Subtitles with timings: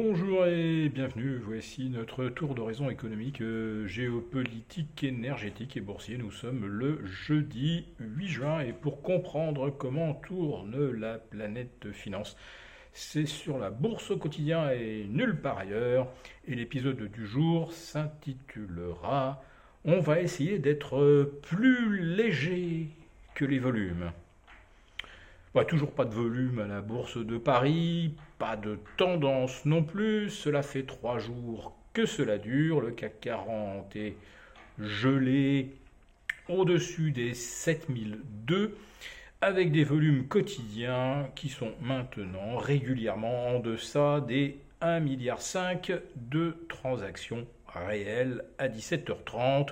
[0.00, 6.18] Bonjour et bienvenue, voici notre tour d'horizon économique, euh, géopolitique, énergétique et boursier.
[6.18, 12.36] Nous sommes le jeudi 8 juin et pour comprendre comment tourne la planète finance,
[12.92, 16.06] c'est sur la bourse au quotidien et nulle part ailleurs.
[16.46, 19.42] Et l'épisode du jour s'intitulera
[19.84, 22.86] On va essayer d'être plus léger
[23.34, 24.12] que les volumes.
[25.54, 30.28] Bah, toujours pas de volume à la bourse de Paris, pas de tendance non plus.
[30.28, 32.80] Cela fait trois jours que cela dure.
[32.80, 34.14] Le CAC 40 est
[34.78, 35.74] gelé
[36.48, 38.76] au-dessus des 7002
[39.40, 45.38] avec des volumes quotidiens qui sont maintenant régulièrement en deçà des 1,5 milliard
[46.16, 49.70] de transactions réelles à 17h30.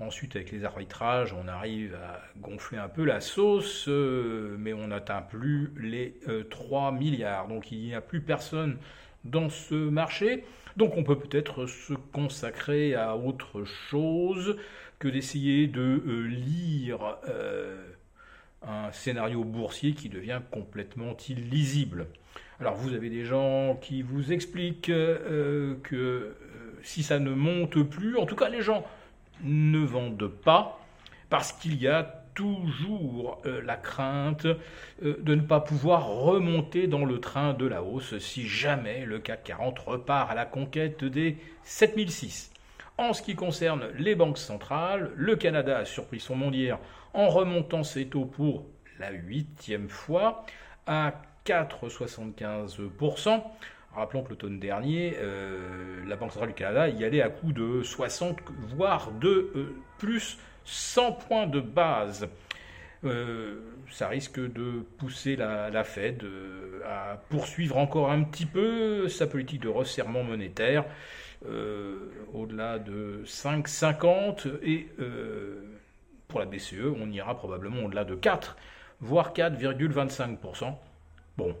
[0.00, 4.88] Ensuite, avec les arbitrages, on arrive à gonfler un peu la sauce, euh, mais on
[4.88, 6.18] n'atteint plus les
[6.50, 7.46] 3 euh, milliards.
[7.46, 8.76] Donc il n'y a plus personne
[9.24, 10.44] dans ce marché.
[10.76, 14.56] Donc on peut peut-être se consacrer à autre chose
[14.98, 17.16] que d'essayer de euh, lire
[18.62, 22.08] un scénario boursier qui devient complètement illisible.
[22.58, 26.34] Alors vous avez des gens qui vous expliquent que
[26.82, 28.84] si ça ne monte plus, en tout cas les gens
[29.42, 30.78] ne vendent pas
[31.30, 32.02] parce qu'il y a
[32.34, 37.82] toujours euh, la crainte euh, de ne pas pouvoir remonter dans le train de la
[37.82, 42.52] hausse si jamais le CAC 40 repart à la conquête des 7006.
[42.98, 46.78] En ce qui concerne les banques centrales, le Canada a surpris son mondière
[47.12, 48.66] en remontant ses taux pour
[48.98, 50.44] la huitième fois
[50.86, 51.14] à
[51.46, 53.42] 4,75%.
[53.94, 57.82] Rappelons que l'automne dernier, euh, la Banque centrale du Canada y allait à coût de
[57.82, 58.38] 60,
[58.76, 62.28] voire de euh, plus 100 points de base.
[63.04, 66.24] Euh, ça risque de pousser la, Fed
[66.86, 70.84] à poursuivre encore un petit peu sa politique de resserrement monétaire
[72.32, 74.88] au-delà de 5,50 et
[76.28, 78.56] pour la BCE, on ira probablement au-delà de 4,
[79.00, 80.74] voire 4,25%.
[81.36, 81.56] Bon,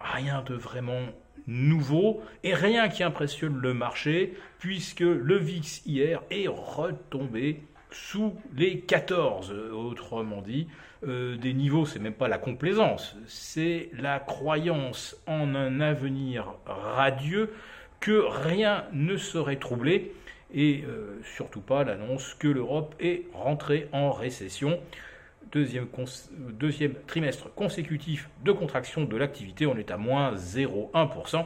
[0.00, 1.00] rien de vraiment
[1.46, 8.80] nouveau et rien qui impressionne le marché puisque le VIX hier est retombé sous les
[8.80, 10.66] 14, autrement dit,
[11.06, 17.52] euh, des niveaux, c'est même pas la complaisance, c'est la croyance en un avenir radieux
[18.00, 20.12] que rien ne serait troublé
[20.54, 24.78] et euh, surtout pas l'annonce que l'Europe est rentrée en récession
[25.52, 31.44] deuxième, trimestre consécutif de contraction de l'activité, on est à moins 0,1%.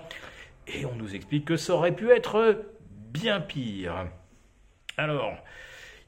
[0.68, 2.64] Et on nous explique que ça aurait pu être
[3.12, 4.06] bien pire.
[4.96, 5.36] Alors,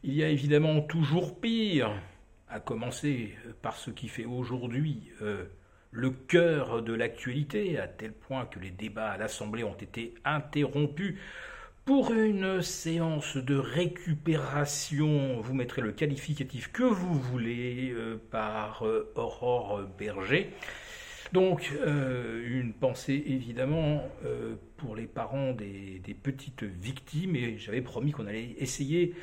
[0.04, 1.91] il y a évidemment toujours pire,
[2.48, 5.44] à commencer par ce qui fait aujourd'hui euh,
[5.91, 11.19] le cœur de l'actualité, à tel point que les débats à l'Assemblée ont été interrompus
[11.84, 19.12] pour une séance de récupération, vous mettrez le qualificatif que vous voulez euh, par euh,
[19.16, 20.50] Aurore Berger.
[21.32, 24.06] Donc, euh, une pensée évidemment
[24.76, 29.15] pour les parents des, des, petites victimes, et j'avais promis qu'on allait essayer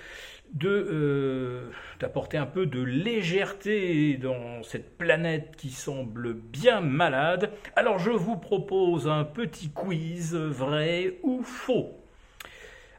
[0.54, 1.70] de
[2.00, 7.52] d'apporter un peu de légèreté dans cette planète qui semble bien malade.
[7.76, 12.00] Alors, je vous propose un petit quiz vrai ou faux.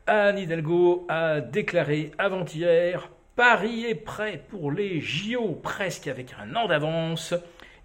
[0.07, 6.69] Anne Hidalgo a déclaré avant-hier Paris est prêt pour les JO presque avec un an
[6.69, 7.35] d'avance.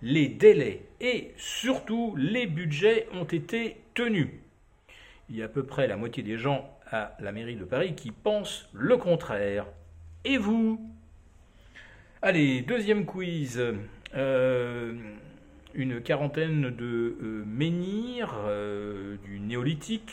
[0.01, 4.27] Les délais et surtout les budgets ont été tenus.
[5.29, 7.95] Il y a à peu près la moitié des gens à la mairie de Paris
[7.95, 9.65] qui pensent le contraire.
[10.25, 10.79] Et vous?
[12.21, 13.61] Allez, deuxième quiz.
[14.15, 14.93] Euh,
[15.73, 20.11] une quarantaine de euh, menhirs euh, du néolithique,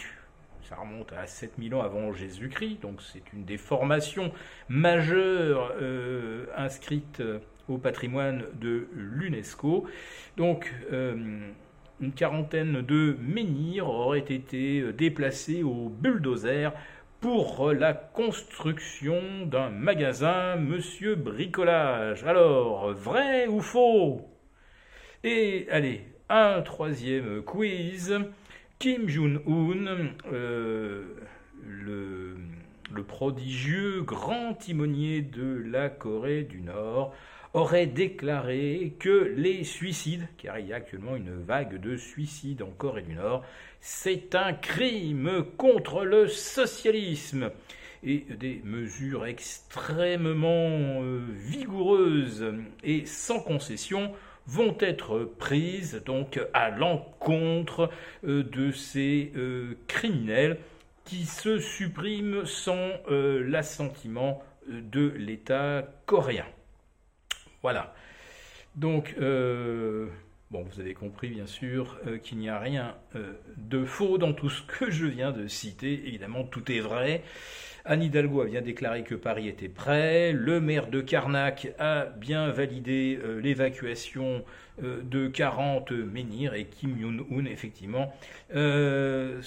[0.73, 4.33] ça remonte à 7000 ans avant Jésus-Christ, donc c'est une des formations
[4.71, 9.87] majeures euh, inscrites euh, au patrimoine de l'UNESCO.
[10.39, 11.51] Donc euh,
[12.01, 16.73] une quarantaine de menhirs auraient été déplacés au bulldozer
[17.21, 22.25] pour la construction d'un magasin Monsieur Bricolage.
[22.25, 24.23] Alors, vrai ou faux?
[25.23, 28.19] Et allez, un troisième quiz.
[28.83, 31.05] Kim Jong-un, euh,
[31.65, 32.35] le,
[33.07, 37.15] prodigieux grand timonier de la Corée du Nord,
[37.55, 42.71] aurait déclaré que les suicides, car il y a actuellement une vague de suicides en
[42.71, 43.45] Corée du Nord,
[43.81, 47.53] c'est un crime contre le socialisme.
[48.03, 50.51] Et des mesures extrêmement
[51.05, 52.53] euh, vigoureuses
[52.83, 54.11] et sans concession
[54.47, 57.91] vont être prises donc à l'encontre
[58.25, 59.33] de ces
[59.87, 60.59] criminels
[61.05, 66.47] qui se suppriment sans l'assentiment de l'État coréen.
[67.63, 67.95] Voilà.
[68.75, 69.15] Donc,
[70.53, 74.35] Bon, vous avez compris bien sûr euh, qu'il n'y a rien euh, de faux dans
[74.35, 76.03] tout ce que je viens de citer.
[76.07, 77.23] Évidemment, tout est vrai.
[77.87, 80.33] Anne Hidalgo a bien déclaré que Paris était prêt.
[80.33, 84.45] Le maire de Carnac a bien validé euh, l'évacuation
[84.83, 88.13] de 40 menhirs et Kim Jong-un, effectivement,
[88.51, 89.43] se,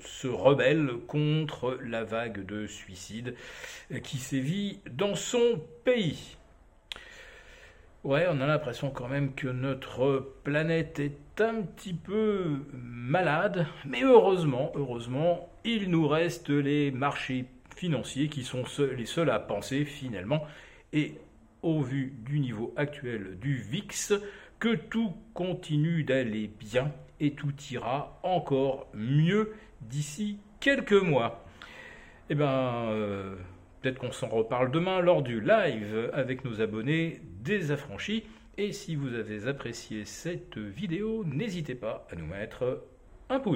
[0.00, 3.34] se rebelle contre la vague de suicides
[4.04, 6.35] qui sévit dans son pays.
[8.06, 14.04] Ouais, on a l'impression quand même que notre planète est un petit peu malade, mais
[14.04, 18.62] heureusement, heureusement, il nous reste les marchés financiers qui sont
[18.96, 20.44] les seuls à penser finalement,
[20.92, 21.14] et
[21.62, 24.14] au vu du niveau actuel du VIX,
[24.60, 31.44] que tout continue d'aller bien et tout ira encore mieux d'ici quelques mois.
[32.30, 33.34] Eh ben, euh,
[33.80, 38.24] peut-être qu'on s'en reparle demain lors du live avec nos abonnés des affranchis.
[38.58, 42.84] Et si vous avez apprécié cette vidéo, n'hésitez pas à nous mettre
[43.28, 43.54] un pouce.